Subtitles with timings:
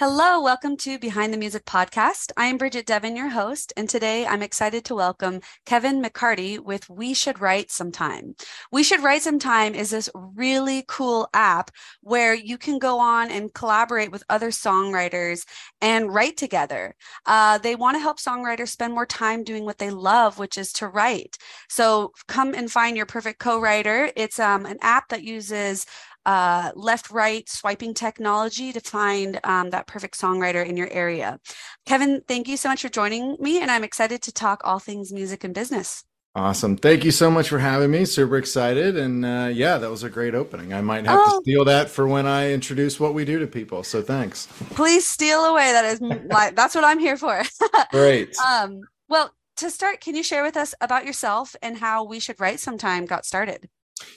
[0.00, 2.32] Hello, welcome to Behind the Music podcast.
[2.34, 6.88] I am Bridget Devon, your host, and today I'm excited to welcome Kevin McCarty with
[6.88, 8.34] We Should Write Sometime.
[8.72, 13.52] We Should Write Sometime is this really cool app where you can go on and
[13.52, 15.44] collaborate with other songwriters
[15.82, 16.94] and write together.
[17.26, 20.72] Uh, they want to help songwriters spend more time doing what they love, which is
[20.72, 21.36] to write.
[21.68, 24.10] So come and find your perfect co writer.
[24.16, 25.84] It's um, an app that uses
[26.26, 31.38] uh, left right swiping technology to find um, that perfect songwriter in your area.
[31.86, 35.12] Kevin, thank you so much for joining me, and I'm excited to talk all things
[35.12, 36.04] music and business.
[36.36, 36.76] Awesome.
[36.76, 38.04] Thank you so much for having me.
[38.04, 38.96] Super excited.
[38.96, 40.72] And uh, yeah, that was a great opening.
[40.72, 41.38] I might have oh.
[41.38, 43.82] to steal that for when I introduce what we do to people.
[43.82, 44.46] So thanks.
[44.70, 45.72] Please steal away.
[45.72, 47.42] That is my, that's what I'm here for.
[47.90, 48.36] great.
[48.38, 52.38] Um, well, to start, can you share with us about yourself and how we should
[52.38, 53.68] write sometime got started?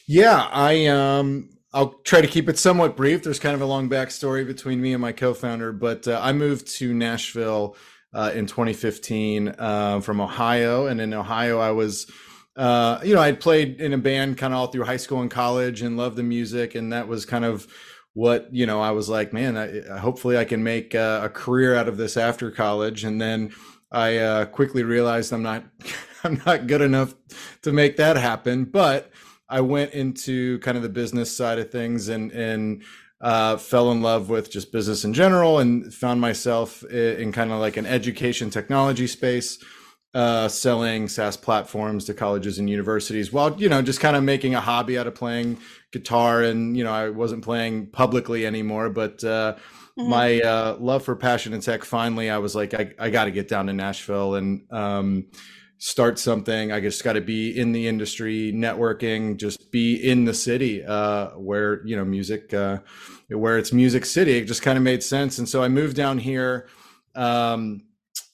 [0.08, 3.24] Yeah, I um I'll try to keep it somewhat brief.
[3.24, 6.68] There's kind of a long backstory between me and my co-founder, but uh, I moved
[6.76, 7.76] to Nashville
[8.14, 12.12] uh, in 2015 uh, from Ohio, and in Ohio, I was,
[12.56, 15.32] uh, you know, I'd played in a band kind of all through high school and
[15.32, 17.66] college, and loved the music, and that was kind of
[18.14, 18.80] what you know.
[18.80, 22.18] I was like, man, I, hopefully I can make uh, a career out of this
[22.18, 23.52] after college, and then
[23.92, 25.64] I uh, quickly realized I'm not,
[26.24, 27.16] I'm not good enough
[27.64, 29.12] to make that happen, but
[29.50, 32.84] I went into kind of the business side of things and and
[33.24, 37.52] uh, fell in love with just business in general and found myself in, in kind
[37.52, 39.64] of like an education technology space,
[40.14, 44.56] uh, selling SaaS platforms to colleges and universities while, you know, just kind of making
[44.56, 45.58] a hobby out of playing
[45.94, 46.44] guitar.
[46.44, 49.56] And, you know, I wasn't playing publicly anymore, but uh,
[49.98, 50.10] mm-hmm.
[50.10, 53.32] my uh, love for passion and tech, finally, I was like, I, I got to
[53.32, 54.36] get down to Nashville.
[54.36, 55.28] And, um,
[55.78, 56.72] start something.
[56.72, 61.30] I just got to be in the industry, networking, just be in the city uh,
[61.32, 62.80] where you know music, uh,
[63.30, 64.38] where it's Music City.
[64.38, 66.68] It just kind of made sense, and so I moved down here.
[67.16, 67.84] Um,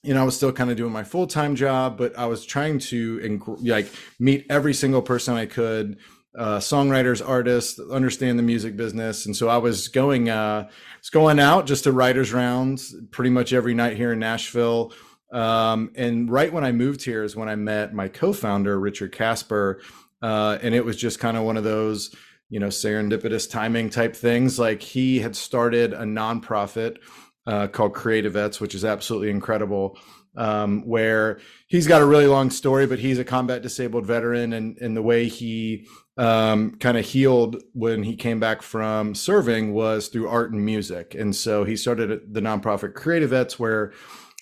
[0.03, 2.45] you know, I was still kind of doing my full time job, but I was
[2.45, 5.97] trying to like meet every single person I could.
[6.37, 11.39] Uh, songwriters, artists, understand the music business, and so I was going, uh, was going
[11.39, 14.93] out just to writers' rounds pretty much every night here in Nashville
[15.31, 19.81] um, and right when I moved here is when I met my co-founder Richard Casper,
[20.21, 22.13] uh, and it was just kind of one of those,
[22.49, 24.57] you know, serendipitous timing type things.
[24.57, 26.97] Like he had started a nonprofit
[27.45, 29.97] uh, called Creative Vets, which is absolutely incredible.
[30.35, 34.77] Um, where he's got a really long story, but he's a combat disabled veteran, and
[34.77, 40.07] and the way he um, kind of healed when he came back from serving was
[40.07, 43.91] through art and music, and so he started the nonprofit Creative Vets, where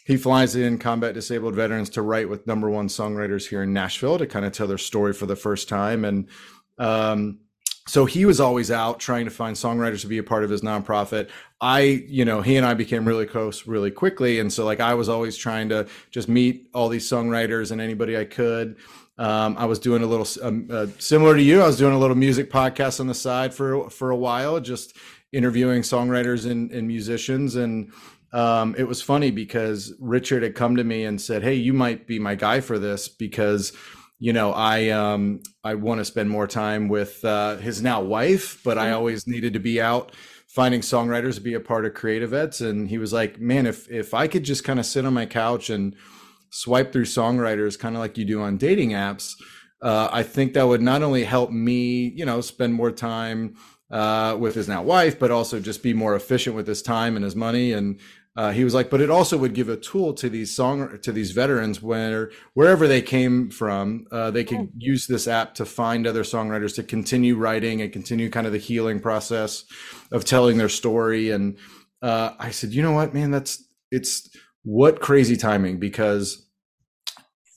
[0.07, 4.17] he flies in combat disabled veterans to write with number one songwriters here in Nashville
[4.17, 6.05] to kind of tell their story for the first time.
[6.05, 6.29] And
[6.77, 7.39] um,
[7.87, 10.61] so he was always out trying to find songwriters to be a part of his
[10.61, 11.27] nonprofit.
[11.59, 14.39] I, you know, he and I became really close really quickly.
[14.39, 18.17] And so, like, I was always trying to just meet all these songwriters and anybody
[18.17, 18.77] I could.
[19.17, 21.61] Um, I was doing a little um, uh, similar to you.
[21.61, 24.95] I was doing a little music podcast on the side for for a while, just
[25.33, 27.57] interviewing songwriters and, and musicians.
[27.57, 27.91] And
[28.33, 32.07] um, it was funny because Richard had come to me and said, "Hey, you might
[32.07, 33.73] be my guy for this because."
[34.19, 38.59] you know i um i want to spend more time with uh his now wife
[38.63, 38.95] but i mm-hmm.
[38.95, 40.11] always needed to be out
[40.47, 43.89] finding songwriters to be a part of creative vets and he was like man if
[43.91, 45.95] if i could just kind of sit on my couch and
[46.49, 49.33] swipe through songwriters kind of like you do on dating apps
[49.83, 53.55] uh, i think that would not only help me you know spend more time
[53.89, 57.23] uh, with his now wife, but also just be more efficient with his time and
[57.23, 57.71] his money.
[57.71, 57.99] And
[58.37, 61.11] uh, he was like, but it also would give a tool to these song to
[61.11, 66.05] these veterans where wherever they came from, uh, they could use this app to find
[66.05, 69.65] other songwriters to continue writing and continue kind of the healing process
[70.11, 71.31] of telling their story.
[71.31, 71.57] And
[72.03, 74.29] uh, I said, you know what, man, that's it's
[74.61, 76.45] what crazy timing because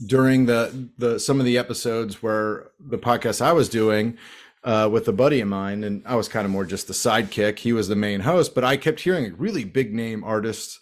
[0.07, 4.17] during the the some of the episodes where the podcast I was doing
[4.65, 7.59] uh, with a buddy of mine, and I was kind of more just the sidekick.
[7.59, 10.79] He was the main host, but I kept hearing really big name artists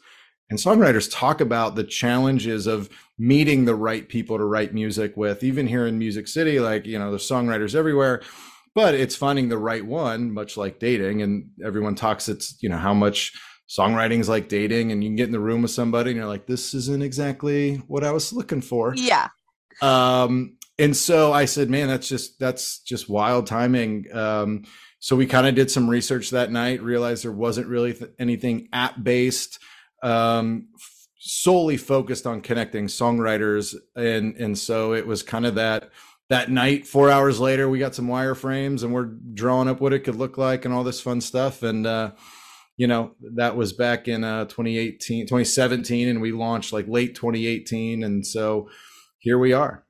[0.51, 2.89] and songwriters talk about the challenges of
[3.19, 5.43] meeting the right people to write music with.
[5.43, 8.23] Even here in Music City, like you know, there's songwriters everywhere,
[8.75, 11.23] but it's finding the right one, much like dating.
[11.23, 13.33] And everyone talks it's you know how much
[13.69, 16.27] songwriting is like dating, and you can get in the room with somebody and you're
[16.27, 18.95] like, this isn't exactly what I was looking for.
[18.97, 19.29] Yeah.
[19.83, 24.07] Um, and so I said, man, that's just that's just wild timing.
[24.13, 24.65] Um,
[25.01, 28.69] so we kind of did some research that night, realized there wasn't really th- anything
[28.73, 29.59] app based,
[30.03, 35.91] um, f- solely focused on connecting songwriters, and and so it was kind of that
[36.29, 36.87] that night.
[36.87, 40.39] Four hours later, we got some wireframes and we're drawing up what it could look
[40.39, 42.13] like and all this fun stuff, and uh,
[42.79, 48.05] you know, that was back in uh, 2018, 2017, and we launched like late 2018.
[48.05, 48.71] And so
[49.19, 49.85] here we are.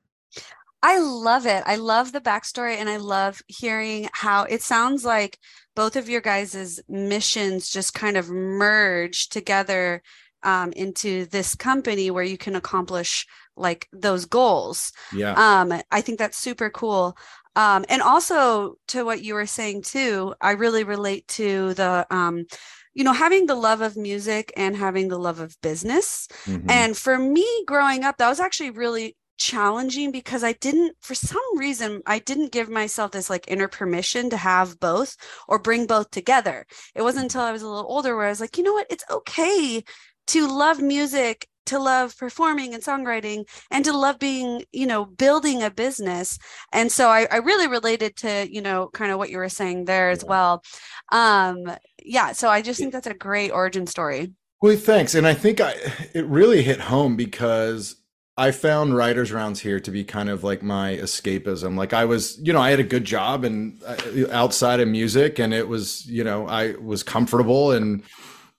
[0.81, 1.63] I love it.
[1.65, 5.37] I love the backstory and I love hearing how it sounds like
[5.75, 10.01] both of your guys' missions just kind of merge together
[10.43, 13.25] um, into this company where you can accomplish
[13.57, 14.93] like those goals.
[15.13, 15.33] Yeah.
[15.33, 17.17] Um, I think that's super cool.
[17.57, 22.45] Um, and also to what you were saying too, I really relate to the um,
[22.93, 26.27] you know, having the love of music and having the love of business.
[26.45, 26.69] Mm-hmm.
[26.69, 31.57] And for me growing up, that was actually really challenging because I didn't, for some
[31.57, 35.15] reason, I didn't give myself this like inner permission to have both
[35.47, 36.65] or bring both together.
[36.93, 38.87] It wasn't until I was a little older where I was like, you know what,
[38.89, 39.83] it's okay
[40.27, 45.61] to love music to love performing and songwriting and to love being you know building
[45.61, 46.39] a business.
[46.73, 49.85] And so i, I really related to you know kind of what you were saying
[49.85, 50.63] there as well.
[51.11, 51.71] Um
[52.03, 54.33] yeah so i just think that's a great origin story.
[54.61, 55.75] Well thanks and i think i
[56.13, 57.95] it really hit home because
[58.39, 61.75] I found writers rounds here to be kind of like my escapism.
[61.75, 63.97] Like I was, you know, I had a good job and uh,
[64.31, 68.01] outside of music, and it was, you know, I was comfortable and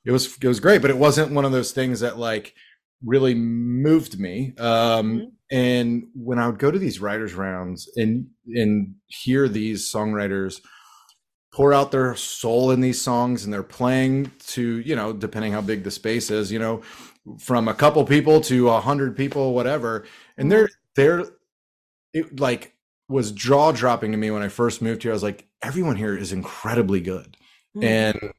[0.04, 0.82] it was it was great.
[0.82, 2.54] But it wasn't one of those things that like
[3.02, 4.52] really moved me.
[4.58, 5.24] Um, mm-hmm.
[5.50, 10.60] And when I would go to these writers' rounds and and hear these songwriters
[11.54, 15.62] pour out their soul in these songs, and they're playing to you know, depending how
[15.62, 16.82] big the space is, you know,
[17.38, 20.06] from a couple people to a hundred people, whatever,
[20.36, 21.26] and they're they're
[22.12, 22.74] it like
[23.08, 25.12] was jaw dropping to me when I first moved here.
[25.12, 27.36] I was like, everyone here is incredibly good,
[27.76, 27.84] mm-hmm.
[27.84, 28.32] and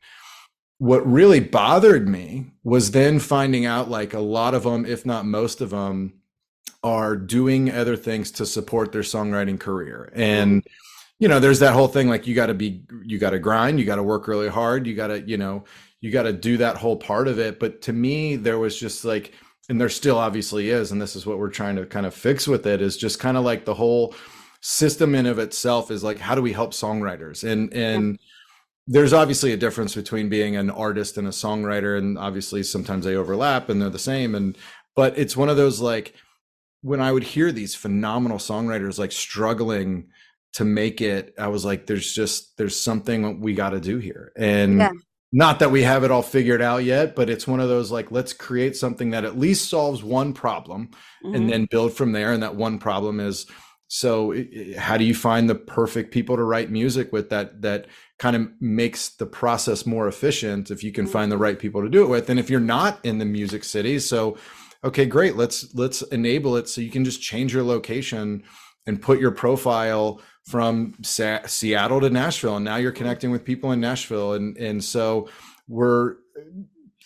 [0.81, 5.27] what really bothered me was then finding out like a lot of them, if not
[5.27, 6.12] most of them,
[6.84, 10.12] are doing other things to support their songwriting career.
[10.16, 10.66] And,
[11.19, 13.80] you know, there's that whole thing like you got to be, you got to grind,
[13.80, 15.66] you got to work really hard, you got to, you know,
[16.01, 17.59] you got to do that whole part of it.
[17.59, 19.33] But to me, there was just like,
[19.69, 22.48] and there still obviously is, and this is what we're trying to kind of fix
[22.48, 24.13] with it is just kind of like the whole
[24.62, 27.50] system in of itself is like, how do we help songwriters?
[27.50, 28.27] And, and, yeah
[28.88, 33.15] there's obviously a difference between being an artist and a songwriter and obviously sometimes they
[33.15, 34.57] overlap and they're the same and
[34.95, 36.13] but it's one of those like
[36.81, 40.09] when i would hear these phenomenal songwriters like struggling
[40.53, 44.31] to make it i was like there's just there's something we got to do here
[44.36, 44.92] and yeah.
[45.33, 48.12] Not that we have it all figured out yet but it's one of those like
[48.12, 50.89] let's create something that at least solves one problem
[51.24, 51.36] mm-hmm.
[51.36, 52.33] and then build from there.
[52.33, 53.45] And that one problem is
[53.88, 54.33] so
[54.78, 57.88] how do you find the perfect people to write music with that that
[58.19, 61.89] kind of makes the process more efficient if you can find the right people to
[61.89, 62.30] do it with?
[62.30, 64.38] And if you're not in the music city so
[64.84, 65.36] okay great.
[65.36, 68.44] Let's let's enable it so you can just change your location
[68.88, 73.72] and put your profile from Sa- Seattle to Nashville and now you're connecting with people
[73.72, 75.30] in Nashville and and so
[75.68, 76.16] we're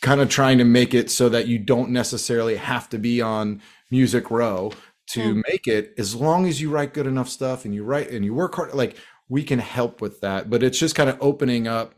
[0.01, 3.61] kind of trying to make it so that you don't necessarily have to be on
[3.91, 4.71] Music Row
[5.07, 5.43] to mm.
[5.49, 8.33] make it as long as you write good enough stuff and you write and you
[8.33, 8.97] work hard like
[9.29, 10.49] we can help with that.
[10.49, 11.95] But it's just kind of opening up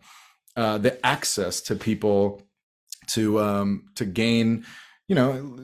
[0.56, 2.42] uh, the access to people
[3.08, 4.66] to um, to gain,
[5.08, 5.60] you know,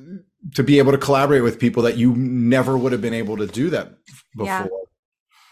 [0.56, 3.48] to be able to collaborate with people that you never would have been able to
[3.48, 3.94] do that
[4.36, 4.46] before.
[4.46, 4.68] Yeah.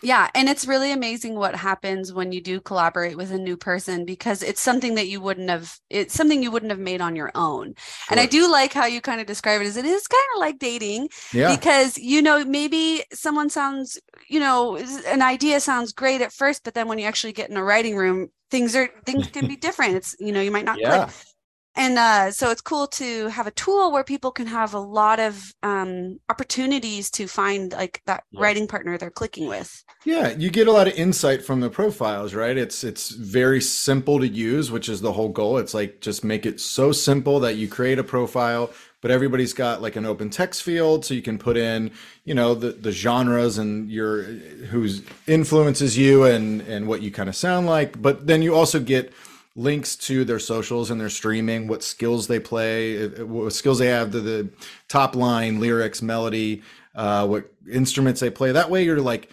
[0.01, 4.05] Yeah, and it's really amazing what happens when you do collaborate with a new person
[4.05, 7.31] because it's something that you wouldn't have it's something you wouldn't have made on your
[7.35, 7.75] own.
[7.75, 8.07] Sure.
[8.11, 10.39] And I do like how you kind of describe it as it is kind of
[10.39, 11.55] like dating yeah.
[11.55, 14.77] because you know maybe someone sounds, you know,
[15.07, 17.95] an idea sounds great at first but then when you actually get in a writing
[17.95, 19.95] room things are things can be different.
[19.95, 21.05] It's you know, you might not yeah.
[21.05, 21.15] click
[21.75, 25.19] and uh, so it's cool to have a tool where people can have a lot
[25.19, 28.41] of um, opportunities to find like that yeah.
[28.41, 29.83] writing partner they're clicking with.
[30.03, 32.57] Yeah you get a lot of insight from the profiles right?
[32.57, 35.57] It's it's very simple to use which is the whole goal.
[35.57, 39.81] It's like just make it so simple that you create a profile but everybody's got
[39.81, 41.91] like an open text field so you can put in
[42.23, 47.29] you know the, the genres and your whose influences you and and what you kind
[47.29, 48.01] of sound like.
[48.01, 49.13] But then you also get
[49.55, 53.79] links to their socials and their streaming, what skills they play, uh, uh, what skills
[53.79, 54.49] they have to the
[54.87, 56.61] top line, lyrics, melody,
[56.95, 58.51] uh, what instruments they play.
[58.51, 59.29] That way you're like,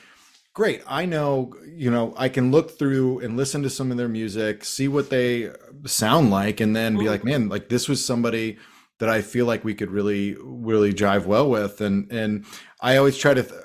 [0.55, 4.09] great, I know, you know, I can look through and listen to some of their
[4.09, 5.51] music, see what they
[5.87, 7.09] sound like, and then be mm-hmm.
[7.11, 8.59] like, man, like this was somebody
[8.99, 11.81] that I feel like we could really, really jive well with.
[11.81, 12.45] And and
[12.81, 13.63] I always try to th-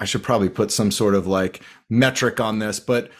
[0.00, 3.10] I should probably put some sort of like metric on this, but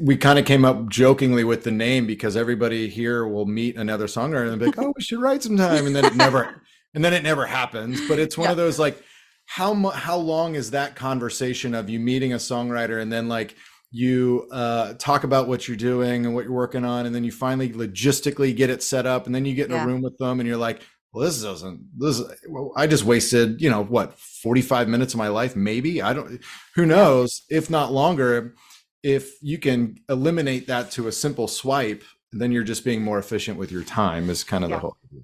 [0.00, 4.06] we kind of came up jokingly with the name because everybody here will meet another
[4.06, 6.62] songwriter and be like, "Oh, we should write sometime," and then it never,
[6.94, 8.06] and then it never happens.
[8.08, 8.52] But it's one yeah.
[8.52, 9.00] of those like,
[9.46, 13.54] how how long is that conversation of you meeting a songwriter and then like
[13.92, 17.30] you uh, talk about what you're doing and what you're working on, and then you
[17.30, 19.84] finally logistically get it set up, and then you get in yeah.
[19.84, 21.80] a room with them, and you're like, "Well, this doesn't.
[21.96, 26.02] This well, I just wasted, you know, what 45 minutes of my life, maybe.
[26.02, 26.42] I don't.
[26.74, 27.42] Who knows?
[27.48, 28.54] If not longer,
[29.02, 33.58] if you can eliminate that to a simple swipe, then you're just being more efficient
[33.58, 34.30] with your time.
[34.30, 34.76] Is kind of yeah.
[34.76, 34.96] the whole.
[35.10, 35.22] Idea.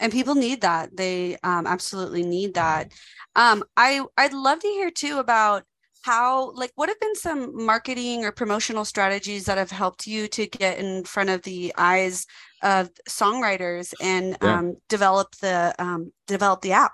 [0.00, 0.96] And people need that.
[0.96, 2.92] They um, absolutely need that.
[3.36, 5.64] Um, I I'd love to hear too about
[6.02, 10.46] how like what have been some marketing or promotional strategies that have helped you to
[10.46, 12.26] get in front of the eyes
[12.62, 14.58] of songwriters and yeah.
[14.58, 16.92] um, develop the um, develop the app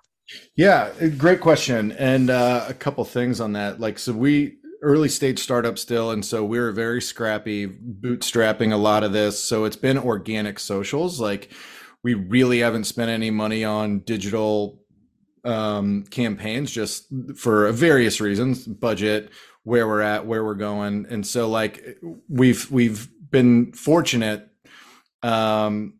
[0.56, 5.40] yeah great question and uh, a couple things on that like so we early stage
[5.40, 9.42] startup still and so we we're very scrappy bootstrapping a lot of this.
[9.42, 11.20] So it's been organic socials.
[11.20, 11.50] Like
[12.02, 14.80] we really haven't spent any money on digital
[15.44, 17.06] um, campaigns just
[17.36, 19.30] for various reasons, budget,
[19.64, 24.48] where we're at, where we're going, and so like we've we've been fortunate
[25.22, 25.94] um,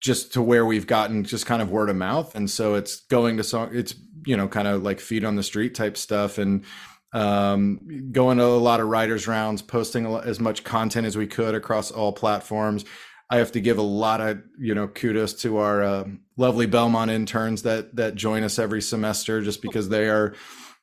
[0.00, 3.36] just to where we've gotten just kind of word of mouth, and so it's going
[3.36, 6.64] to song, it's you know kind of like feet on the street type stuff, and
[7.12, 11.54] um, going to a lot of writers rounds, posting as much content as we could
[11.54, 12.84] across all platforms.
[13.30, 16.04] I have to give a lot of you know kudos to our uh,
[16.36, 20.34] lovely Belmont interns that that join us every semester, just because they are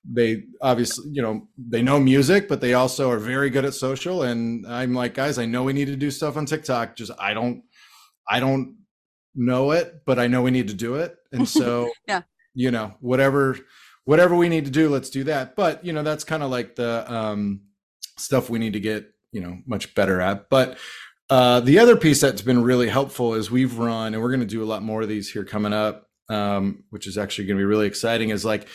[0.04, 4.24] they obviously you know they know music, but they also are very good at social.
[4.24, 6.96] And I'm like, guys, I know we need to do stuff on TikTok.
[6.96, 7.64] Just I don't
[8.28, 8.78] I don't
[9.36, 11.16] know it, but I know we need to do it.
[11.32, 12.22] And so yeah,
[12.54, 13.58] you know whatever
[14.10, 15.56] whatever we need to do, let's do that.
[15.56, 17.62] But you know that's kind of like the um,
[18.18, 20.80] stuff we need to get you know much better at, but
[21.30, 24.48] uh, the other piece that's been really helpful is we've run, and we're going to
[24.48, 27.62] do a lot more of these here coming up, um, which is actually going to
[27.62, 28.30] be really exciting.
[28.30, 28.68] Is like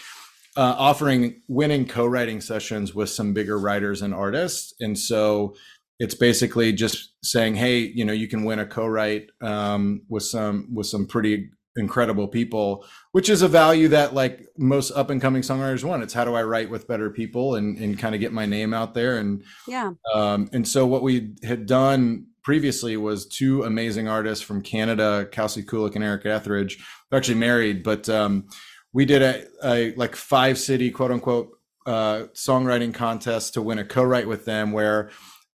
[0.57, 5.57] uh, offering winning co-writing sessions with some bigger writers and artists, and so
[5.99, 10.69] it's basically just saying, hey, you know, you can win a co-write um, with some
[10.73, 15.43] with some pretty incredible people, which is a value that like most up and coming
[15.43, 16.03] songwriters want.
[16.03, 18.73] It's how do I write with better people and and kind of get my name
[18.73, 19.93] out there and yeah.
[20.15, 25.63] Um, and so what we had done previously was two amazing artists from Canada, Kelsey
[25.63, 26.79] Kulik and Eric Ethridge.
[27.11, 28.49] They're actually married, but um,
[28.93, 31.51] we did a, a, like five city quote unquote
[31.87, 35.11] uh, songwriting contest to win a co-write with them, where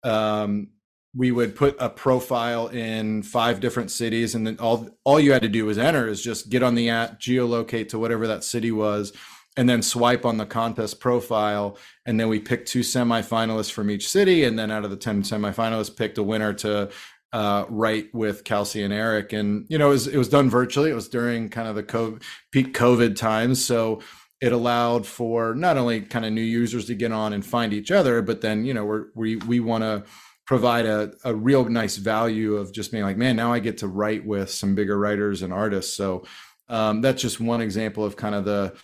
[0.04, 0.70] um,
[1.18, 5.42] we would put a profile in five different cities, and then all all you had
[5.42, 8.72] to do was enter is just get on the app, geolocate to whatever that city
[8.72, 9.12] was,
[9.58, 14.08] and then swipe on the contest profile and then we picked two semifinalists from each
[14.08, 16.90] city and then out of the 10 semifinalists picked a winner to
[17.34, 19.34] uh, write with Kelsey and Eric.
[19.34, 20.92] And you know it was, it was done virtually.
[20.92, 22.22] It was during kind of the COVID,
[22.52, 23.64] peak COVID times.
[23.64, 24.02] So
[24.40, 27.90] it allowed for not only kind of new users to get on and find each
[27.90, 30.04] other but then you know we're, we we want to
[30.48, 33.88] provide a, a real nice value of just being like man now I get to
[33.88, 35.96] write with some bigger writers and artists.
[35.96, 36.26] So
[36.70, 38.76] um, that's just one example of kind of the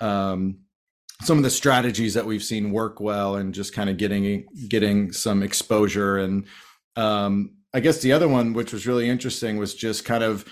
[0.00, 0.58] um,
[1.22, 5.12] some of the strategies that we've seen work well and just kind of getting getting
[5.12, 6.18] some exposure.
[6.18, 6.46] And
[6.96, 10.44] um, i guess the other one which was really interesting was just kind of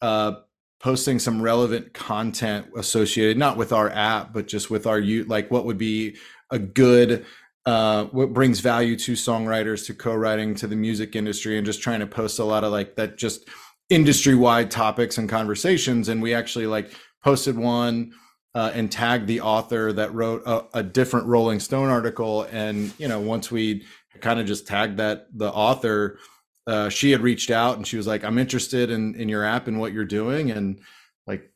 [0.00, 0.32] uh,
[0.80, 5.50] posting some relevant content associated not with our app but just with our you like
[5.50, 6.16] what would be
[6.50, 7.24] a good
[7.64, 12.00] uh, what brings value to songwriters to co-writing to the music industry and just trying
[12.00, 13.48] to post a lot of like that just
[13.88, 16.92] industry wide topics and conversations and we actually like
[17.22, 18.12] posted one
[18.54, 22.42] uh, and tagged the author that wrote a, a, different Rolling Stone article.
[22.50, 23.84] And you know, once we
[24.20, 26.18] kind of just tagged that the author,
[26.66, 29.68] uh, she had reached out and she was like, "I'm interested in in your app
[29.68, 30.80] and what you're doing." And
[31.26, 31.50] like,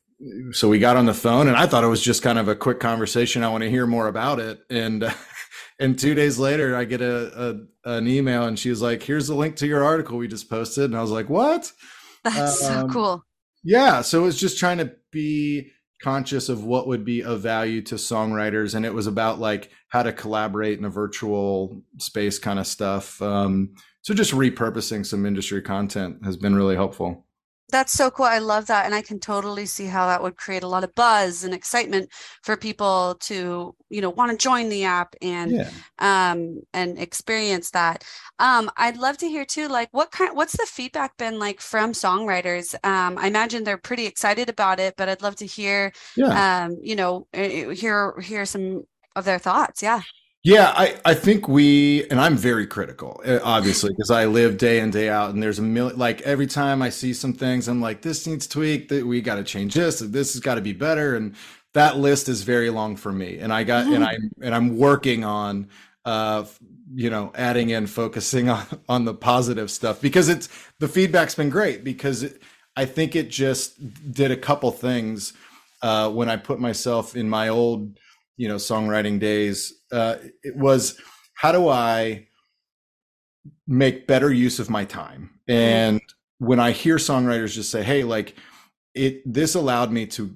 [0.51, 2.55] so we got on the phone, and I thought it was just kind of a
[2.55, 3.43] quick conversation.
[3.43, 4.59] I want to hear more about it.
[4.69, 5.03] And
[5.79, 9.35] and two days later, I get a, a an email, and she's like, "Here's the
[9.35, 11.71] link to your article we just posted." And I was like, "What?"
[12.23, 13.23] That's um, so cool.
[13.63, 17.81] Yeah, so it was just trying to be conscious of what would be of value
[17.81, 22.59] to songwriters and it was about like how to collaborate in a virtual space kind
[22.59, 27.25] of stuff um, so just repurposing some industry content has been really helpful
[27.69, 28.25] that's so cool.
[28.25, 28.85] I love that.
[28.85, 32.09] And I can totally see how that would create a lot of buzz and excitement
[32.43, 35.69] for people to, you know, want to join the app and yeah.
[35.99, 38.05] um and experience that.
[38.39, 41.91] Um, I'd love to hear too, like what kind what's the feedback been like from
[41.91, 42.73] songwriters?
[42.85, 46.65] Um, I imagine they're pretty excited about it, but I'd love to hear yeah.
[46.65, 48.83] um, you know, eh, eh, hear hear some
[49.15, 49.81] of their thoughts.
[49.81, 50.01] Yeah.
[50.47, 54.79] Yeah, I, I think we, and I'm very critical, eh, obviously, because I live day
[54.79, 55.31] in, day out.
[55.31, 58.47] And there's a million, like every time I see some things, I'm like, this needs
[58.47, 61.17] tweak, that we got to change this, this has got to be better.
[61.17, 61.35] And
[61.73, 63.39] that list is very long for me.
[63.39, 64.41] And I got, and mm-hmm.
[64.41, 65.67] I, and I'm working on
[66.05, 66.45] uh,
[66.93, 70.47] you know, adding in focusing on on the positive stuff because it's
[70.79, 72.41] the feedback's been great because it,
[72.77, 75.33] I think it just did a couple things
[75.81, 77.99] uh, when I put myself in my old,
[78.37, 79.73] you know, songwriting days.
[79.91, 80.99] Uh, it was
[81.33, 82.27] how do I
[83.67, 85.39] make better use of my time?
[85.47, 86.01] And
[86.39, 88.35] when I hear songwriters just say, "Hey, like
[88.93, 90.35] it," this allowed me to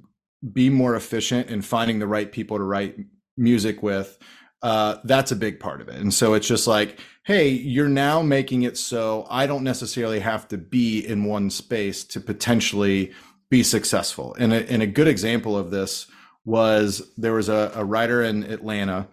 [0.53, 2.97] be more efficient in finding the right people to write
[3.37, 4.17] music with
[4.61, 5.95] uh, that's a big part of it.
[5.95, 10.47] And so it's just like, hey, you're now making it so I don't necessarily have
[10.49, 13.11] to be in one space to potentially
[13.49, 14.35] be successful.
[14.39, 16.07] And a, and a good example of this
[16.45, 19.07] was there was a, a writer in Atlanta,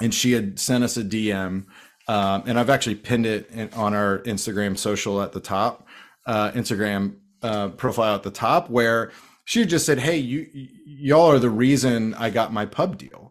[0.00, 1.66] and she had sent us a DM.
[2.08, 5.88] Um, and I've actually pinned it in, on our Instagram social at the top,
[6.24, 9.10] uh, Instagram uh, profile at the top, where
[9.44, 10.46] she just said, "Hey, you
[10.84, 13.26] y'all are the reason I got my pub deal."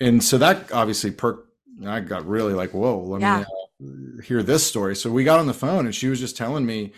[0.00, 1.48] and so that obviously perked.
[1.86, 3.44] I got really like, whoa, let yeah.
[3.80, 4.96] me uh, hear this story.
[4.96, 6.92] So we got on the phone, and she was just telling me,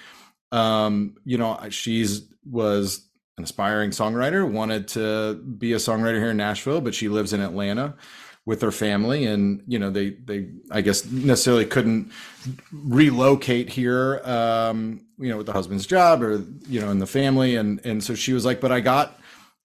[0.50, 3.08] um, you know, she's was
[3.38, 7.40] an aspiring songwriter, wanted to be a songwriter here in Nashville, but she lives in
[7.40, 7.94] Atlanta
[8.44, 12.10] with her family and you know they they i guess necessarily couldn't
[12.72, 17.54] relocate here um you know with the husband's job or you know in the family
[17.54, 19.16] and and so she was like but i got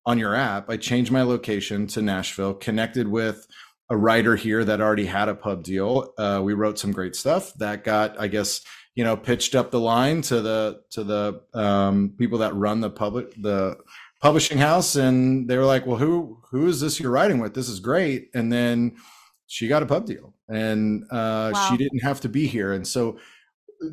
[0.08, 3.46] on your app, I changed my location to Nashville, connected with
[3.90, 6.14] a writer here that already had a pub deal.
[6.18, 8.62] Uh, we wrote some great stuff that got, I guess,
[8.98, 12.90] you know, pitched up the line to the to the um, people that run the
[12.90, 13.78] public the
[14.20, 17.54] publishing house, and they were like, "Well, who who is this you're writing with?
[17.54, 18.98] This is great." And then
[19.46, 21.68] she got a pub deal, and uh, wow.
[21.70, 23.20] she didn't have to be here, and so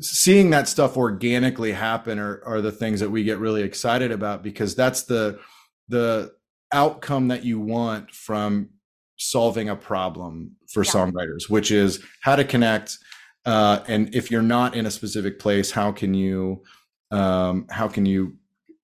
[0.01, 4.41] seeing that stuff organically happen are, are the things that we get really excited about
[4.41, 5.39] because that's the
[5.87, 6.33] the
[6.71, 8.71] outcome that you want from
[9.17, 10.91] solving a problem for yeah.
[10.91, 12.97] songwriters, which is how to connect.
[13.45, 16.63] Uh, and if you're not in a specific place, how can you,
[17.11, 18.35] um, how can you,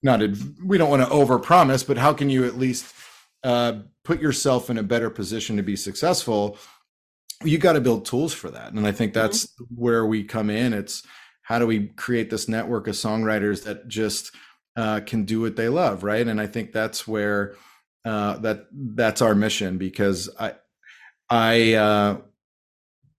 [0.03, 0.21] not,
[0.63, 2.93] we don't want to overpromise, but how can you at least
[3.43, 6.57] uh, put yourself in a better position to be successful?
[7.43, 8.73] You got to build tools for that.
[8.73, 9.21] And I think mm-hmm.
[9.21, 9.75] that's mm-hmm.
[9.75, 10.73] where we come in.
[10.73, 11.03] It's
[11.41, 14.31] how do we create this network of songwriters that just,
[14.75, 16.25] uh, can do what they love, right?
[16.27, 17.55] And I think that's where
[18.05, 20.55] uh, that that's our mission because I
[21.29, 22.17] I uh,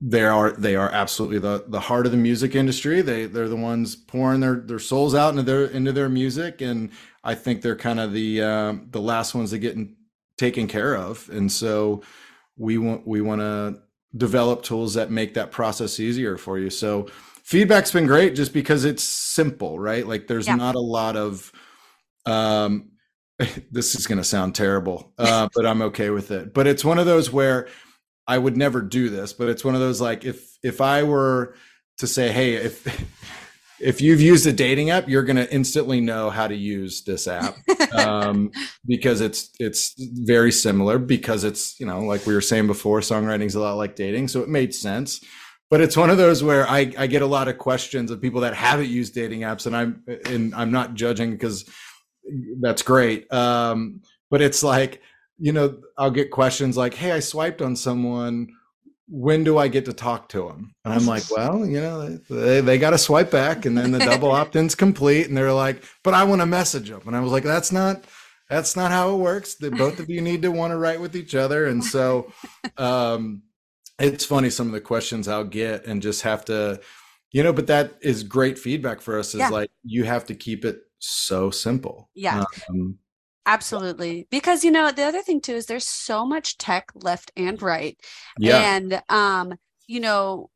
[0.04, 3.02] they are they are absolutely the the heart of the music industry.
[3.02, 6.90] They they're the ones pouring their their souls out into their into their music, and
[7.22, 9.76] I think they're kind of the uh, the last ones that get
[10.36, 11.28] taken care of.
[11.30, 12.02] And so
[12.56, 13.80] we want we want to
[14.16, 16.68] develop tools that make that process easier for you.
[16.68, 17.06] So
[17.44, 20.04] feedback's been great just because it's simple, right?
[20.04, 20.56] Like there's yeah.
[20.56, 21.52] not a lot of
[22.26, 22.90] um
[23.70, 26.52] this is going to sound terrible, uh, but I'm okay with it.
[26.52, 27.68] But it's one of those where
[28.32, 31.54] I would never do this, but it's one of those like if if I were
[31.98, 32.86] to say, hey, if
[33.80, 37.28] if you've used a dating app, you're going to instantly know how to use this
[37.28, 37.56] app
[37.92, 38.50] um,
[38.86, 40.98] because it's it's very similar.
[40.98, 44.28] Because it's you know like we were saying before, songwriting is a lot like dating,
[44.28, 45.20] so it made sense
[45.70, 48.42] but it's one of those where I, I get a lot of questions of people
[48.42, 51.64] that haven't used dating apps and I'm and I'm not judging because
[52.60, 53.32] that's great.
[53.32, 55.00] Um, but it's like,
[55.42, 58.54] you know, I'll get questions like, Hey, I swiped on someone.
[59.08, 60.72] When do I get to talk to them?
[60.84, 63.98] And I'm like, well, you know, they, they got to swipe back and then the
[63.98, 65.26] double opt-in's complete.
[65.26, 67.02] And they're like, but I want to message them.
[67.06, 68.04] And I was like, that's not,
[68.48, 69.56] that's not how it works.
[69.56, 71.66] The, both of you need to want to write with each other.
[71.66, 72.32] And so,
[72.78, 73.42] um,
[73.98, 76.80] it's funny some of the questions I'll get and just have to,
[77.32, 79.48] you know, but that is great feedback for us is yeah.
[79.48, 82.10] like you have to keep it so simple.
[82.14, 82.44] Yeah.
[82.70, 82.98] Um,
[83.44, 84.26] Absolutely.
[84.30, 87.98] Because you know, the other thing too is there's so much tech left and right.
[88.38, 88.76] Yeah.
[88.76, 89.54] And um,
[89.86, 90.50] you know,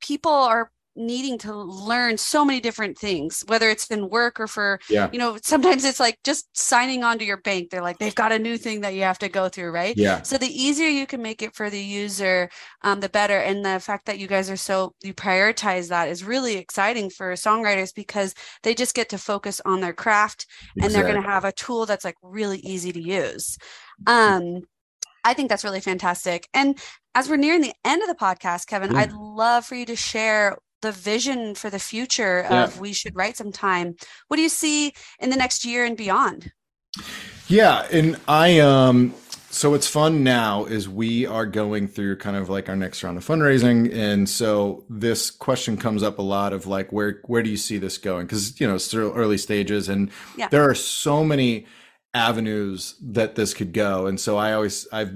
[0.00, 4.80] people are needing to learn so many different things whether it's in work or for
[4.90, 5.08] yeah.
[5.12, 8.32] you know sometimes it's like just signing on to your bank they're like they've got
[8.32, 11.06] a new thing that you have to go through right yeah so the easier you
[11.06, 12.50] can make it for the user
[12.82, 16.24] um, the better and the fact that you guys are so you prioritize that is
[16.24, 20.84] really exciting for songwriters because they just get to focus on their craft exactly.
[20.84, 23.56] and they're going to have a tool that's like really easy to use
[24.06, 24.62] um
[25.24, 26.48] I think that's really fantastic.
[26.54, 26.78] And
[27.14, 29.00] as we're nearing the end of the podcast, Kevin, yeah.
[29.00, 33.36] I'd love for you to share the vision for the future of we should write
[33.36, 33.94] some time
[34.28, 36.52] what do you see in the next year and beyond
[37.48, 39.14] yeah and i um
[39.50, 43.16] so what's fun now is we are going through kind of like our next round
[43.16, 47.50] of fundraising and so this question comes up a lot of like where where do
[47.50, 50.48] you see this going because you know it's still early stages and yeah.
[50.48, 51.66] there are so many
[52.14, 55.12] avenues that this could go and so i always i've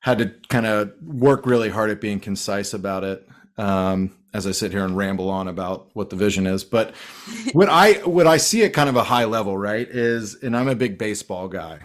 [0.00, 3.27] had to kind of work really hard at being concise about it.
[3.58, 6.94] Um, as I sit here and ramble on about what the vision is, but
[7.52, 10.68] what I what I see at kind of a high level, right, is, and I'm
[10.68, 11.80] a big baseball guy,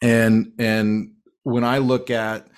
[0.00, 2.48] and and when I look at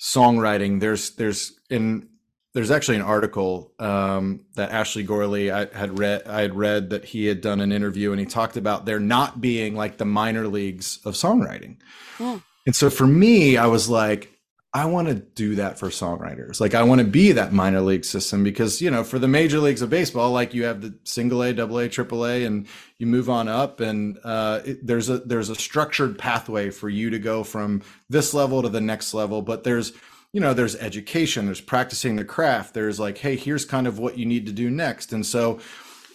[0.00, 2.08] songwriting, there's there's in
[2.56, 6.22] there's actually an article um, that Ashley Gorley I had read.
[6.26, 9.42] I had read that he had done an interview, and he talked about there not
[9.42, 11.76] being like the minor leagues of songwriting.
[12.18, 12.40] Yeah.
[12.64, 14.32] And so for me, I was like,
[14.76, 16.60] I want to do that for songwriters.
[16.60, 19.58] Like I want to be that minor league system because, you know, for the major
[19.58, 22.66] leagues of baseball, like you have the single A, double A, triple A, and
[22.98, 27.08] you move on up and uh, it, there's a, there's a structured pathway for you
[27.08, 29.40] to go from this level to the next level.
[29.40, 29.94] But there's,
[30.34, 32.74] you know, there's education, there's practicing the craft.
[32.74, 35.10] There's like, Hey, here's kind of what you need to do next.
[35.10, 35.58] And so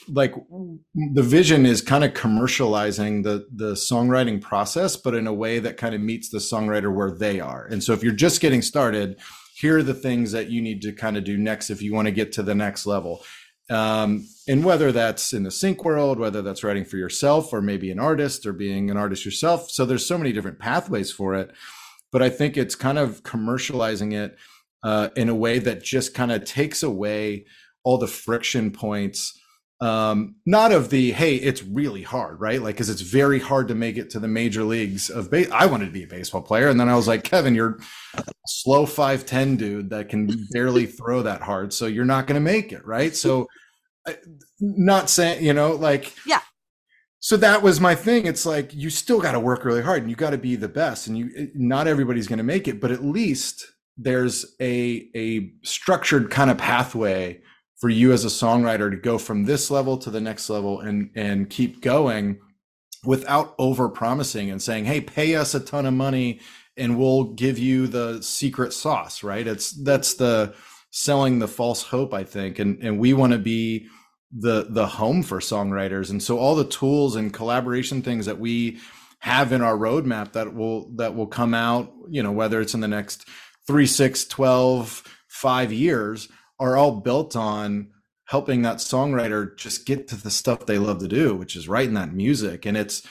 [0.08, 0.34] like
[1.14, 5.78] the vision is kind of commercializing the the songwriting process but in a way that
[5.78, 7.66] kind of meets the songwriter where they are.
[7.66, 9.20] And so if you're just getting started
[9.56, 12.08] here are the things that you need to kind of do next if you want
[12.08, 13.24] to get to the next level.
[13.70, 17.92] Um, and whether that's in the sync world whether that's writing for yourself or maybe
[17.92, 21.52] an artist or being an artist yourself so there's so many different pathways for it.
[22.12, 24.38] But i think it's kind of commercializing it
[24.84, 27.46] uh, in a way that just kind of takes away
[27.84, 29.40] all the friction points
[29.82, 32.62] um, not of the hey it's really hard right?
[32.62, 35.66] Like because it's very hard to make it to the major leagues of base i
[35.66, 37.80] wanted to be a baseball player and then i was like kevin you're
[38.16, 42.52] a slow 510 dude that can barely throw that hard so you're not going to
[42.52, 43.16] make it right?
[43.16, 43.48] So
[44.60, 46.42] not saying you know like yeah.
[47.20, 48.26] so that was my thing.
[48.26, 50.68] It's like you still got to work really hard and you got to be the
[50.68, 53.66] best and you not everybody's going to make it but at least
[53.98, 57.40] there's a a structured kind of pathway
[57.82, 61.10] for you as a songwriter to go from this level to the next level and
[61.16, 62.40] and keep going
[63.04, 66.40] without over promising and saying hey pay us a ton of money
[66.78, 69.48] and we'll give you the secret sauce right?
[69.48, 70.54] It's that's the
[70.92, 72.60] selling the false hope i think.
[72.60, 73.88] And and we want to be
[74.32, 76.12] the the home for songwriters.
[76.12, 78.80] And so all the tools and collaboration things that we
[79.20, 82.82] have in our roadmap that will that will come out you know whether it's in
[82.82, 83.28] the next
[83.68, 86.28] 3 6 12 5 years
[86.62, 87.90] are all built on
[88.26, 91.96] helping that songwriter just get to the stuff they love to do, which is writing
[91.96, 92.66] that music.
[92.66, 93.06] And it's,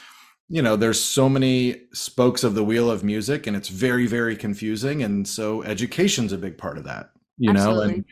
[0.49, 4.37] you know, there's so many spokes of the wheel of music and it's very, very
[4.37, 5.03] confusing.
[5.03, 7.89] And so education's a big part of that, you Absolutely.
[7.89, 8.05] know,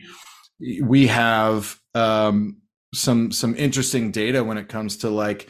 [0.59, 2.61] and we have um,
[2.93, 5.49] some, some interesting data when it comes to like,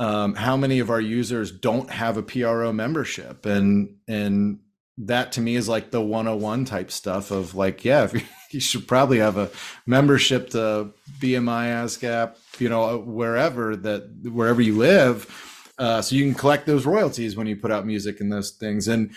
[0.00, 4.60] um, how many of our users don't have a PRO membership and, and
[4.98, 8.14] that to me is like the 101 type stuff of like, yeah, if
[8.52, 9.50] you, should probably have a
[9.86, 16.34] membership to BMI, ASCAP, you know, wherever that wherever you live, uh, so you can
[16.34, 18.88] collect those royalties when you put out music and those things.
[18.88, 19.12] And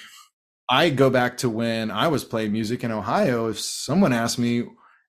[0.70, 3.48] I go back to when I was playing music in Ohio.
[3.48, 4.64] If someone asked me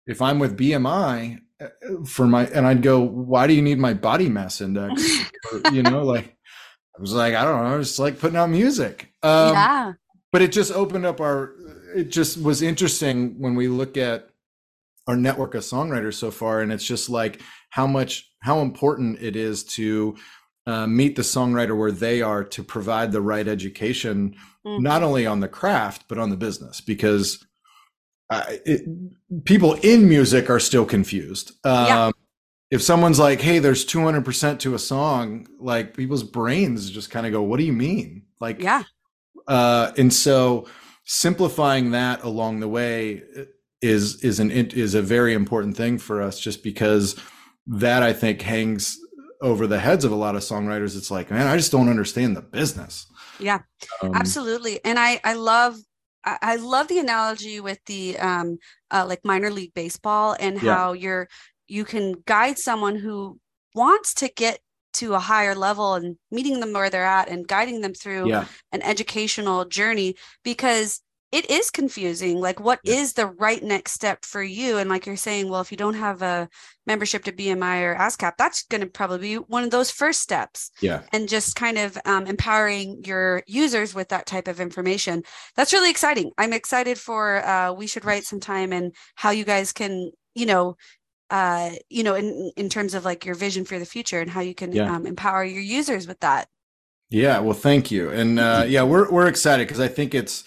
[0.06, 1.68] if I'm with BMI uh,
[2.06, 5.02] for my, and I'd go, "Why do you need my body mass index?"
[5.52, 6.34] or, you know, like
[6.96, 9.12] I was like, I don't know, I it's like putting out music.
[9.22, 9.92] Um, yeah.
[10.32, 11.54] But it just opened up our
[11.94, 14.30] it just was interesting when we look at
[15.06, 17.40] our network of songwriters so far and it's just like
[17.70, 20.16] how much how important it is to
[20.66, 24.82] uh, meet the songwriter where they are to provide the right education mm-hmm.
[24.82, 27.44] not only on the craft but on the business because
[28.30, 28.82] uh, it,
[29.44, 32.10] people in music are still confused um, yeah.
[32.70, 37.32] if someone's like hey there's 200% to a song like people's brains just kind of
[37.32, 38.84] go what do you mean like yeah
[39.48, 40.66] uh, and so
[41.04, 43.22] simplifying that along the way
[43.80, 47.18] is is an is a very important thing for us just because
[47.66, 48.98] that I think hangs
[49.40, 50.96] over the heads of a lot of songwriters.
[50.96, 53.06] It's like man I just don't understand the business.
[53.38, 53.60] Yeah
[54.02, 54.80] um, absolutely.
[54.84, 55.76] And I I love
[56.24, 58.58] I love the analogy with the um
[58.90, 61.02] uh, like minor league baseball and how yeah.
[61.02, 61.28] you're
[61.66, 63.40] you can guide someone who
[63.74, 64.60] wants to get
[64.94, 68.46] to a higher level and meeting them where they're at and guiding them through yeah.
[68.72, 71.00] an educational journey because
[71.32, 72.96] it is confusing like what yeah.
[72.96, 74.76] is the right next step for you?
[74.76, 76.48] And like you're saying well if you don't have a
[76.86, 80.70] membership to bmi or ascap that's going to probably be one of those first steps.
[80.82, 81.02] Yeah.
[81.10, 85.22] And just kind of um, empowering your users with that type of information.
[85.56, 86.32] That's really exciting.
[86.36, 90.46] I'm excited for uh, we should write some time and how you guys can you
[90.46, 90.76] know
[91.32, 94.42] uh, you know, in in terms of like your vision for the future and how
[94.42, 94.94] you can yeah.
[94.94, 96.46] um, empower your users with that.
[97.08, 100.44] Yeah, well, thank you, and uh, yeah, we're we're excited because I think it's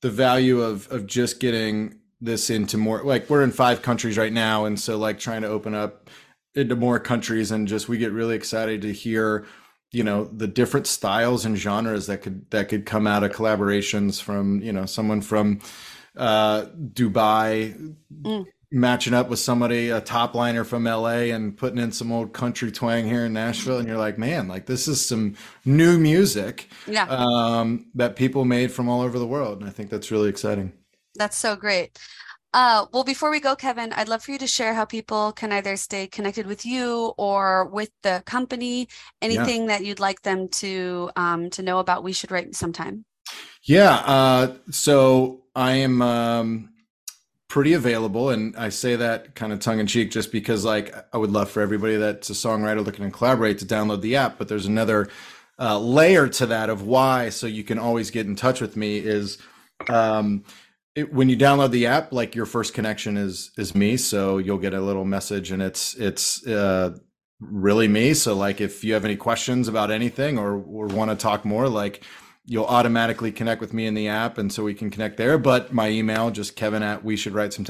[0.00, 4.32] the value of of just getting this into more like we're in five countries right
[4.32, 6.08] now, and so like trying to open up
[6.54, 9.44] into more countries and just we get really excited to hear
[9.90, 14.22] you know the different styles and genres that could that could come out of collaborations
[14.22, 15.60] from you know someone from
[16.16, 18.46] uh, Dubai mm.
[18.70, 22.70] Matching up with somebody a top liner from LA and putting in some old country
[22.70, 27.06] twang here in Nashville and you're like man like this is some new music yeah.
[27.08, 30.72] um, that people made from all over the world and I think that's really exciting.
[31.14, 31.98] That's so great.
[32.54, 35.52] Uh, well, before we go, Kevin, I'd love for you to share how people can
[35.52, 38.88] either stay connected with you or with the company.
[39.20, 39.68] Anything yeah.
[39.68, 42.02] that you'd like them to um, to know about.
[42.02, 43.04] We should write sometime.
[43.64, 43.96] Yeah.
[43.96, 46.70] Uh, so I am um,
[47.48, 51.16] pretty available, and I say that kind of tongue in cheek, just because like I
[51.16, 54.38] would love for everybody that's a songwriter looking to collaborate to download the app.
[54.38, 55.08] But there's another
[55.58, 58.98] uh, layer to that of why, so you can always get in touch with me.
[58.98, 59.38] Is
[59.88, 60.44] um,
[60.94, 64.58] it, when you download the app, like your first connection is is me, so you'll
[64.58, 66.96] get a little message, and it's it's uh,
[67.40, 68.12] really me.
[68.12, 71.68] So like, if you have any questions about anything or or want to talk more,
[71.68, 72.04] like
[72.48, 75.36] you'll automatically connect with me in the app, and so we can connect there.
[75.36, 77.64] But my email, just Kevin at we should write some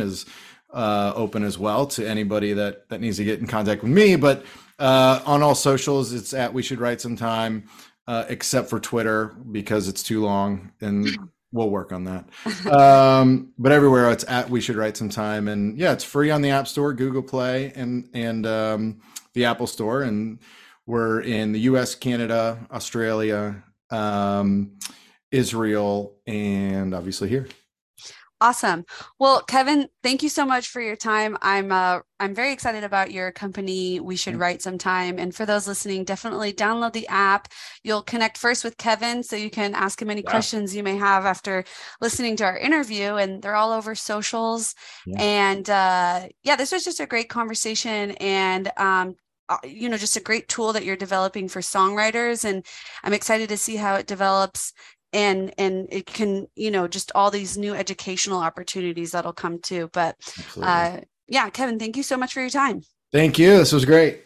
[0.00, 0.24] is
[0.72, 4.16] uh, open as well to anybody that that needs to get in contact with me.
[4.16, 4.44] But
[4.78, 7.68] uh, on all socials, it's at we should write some time.
[8.08, 11.08] Uh, except for Twitter because it's too long and
[11.50, 12.24] we'll work on that.
[12.72, 16.40] um, but everywhere it's at we should write some time and yeah, it's free on
[16.40, 19.00] the App Store, Google Play and and um,
[19.32, 20.38] the Apple Store and
[20.86, 24.78] we're in the US, Canada, Australia, um,
[25.30, 27.48] Israel and obviously here.
[28.38, 28.84] Awesome.
[29.18, 31.38] Well, Kevin, thank you so much for your time.
[31.40, 33.98] I'm uh, I'm very excited about your company.
[33.98, 35.18] We should write some time.
[35.18, 37.48] And for those listening, definitely download the app.
[37.82, 40.30] You'll connect first with Kevin, so you can ask him any yeah.
[40.30, 41.64] questions you may have after
[42.02, 43.14] listening to our interview.
[43.14, 44.74] And they're all over socials.
[45.06, 45.22] Yeah.
[45.22, 48.10] And uh, yeah, this was just a great conversation.
[48.20, 49.14] And um,
[49.64, 52.66] you know just a great tool that you're developing for songwriters and
[53.04, 54.72] i'm excited to see how it develops
[55.12, 59.88] and and it can you know just all these new educational opportunities that'll come too.
[59.92, 60.72] But Absolutely.
[60.72, 62.82] uh yeah kevin thank you so much for your time.
[63.12, 63.56] Thank you.
[63.56, 64.20] This was great